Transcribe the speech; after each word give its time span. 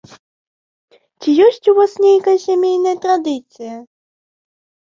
Ці 1.19 1.29
ёсць 1.47 1.61
у 1.73 1.75
вас 1.79 1.91
нейкая 2.05 2.35
сямейная 2.47 2.97
традыцыя? 3.07 3.75